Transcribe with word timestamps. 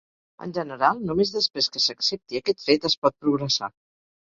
En 0.45 0.53
general, 0.57 1.01
només 1.09 1.33
després 1.35 1.69
que 1.77 1.83
s'accepti 1.85 2.41
aquest 2.41 2.67
fet 2.71 2.91
es 2.91 2.99
pot 3.05 3.19
progressar. 3.23 3.73